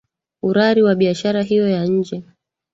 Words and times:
urari 0.43 0.81
wa 0.83 0.95
biashara 0.95 1.43
hiyo 1.43 1.69
ya 1.69 1.85
nje 1.85 2.23